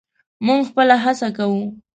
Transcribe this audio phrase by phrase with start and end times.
[0.45, 1.61] موږ خپله هڅه کوو.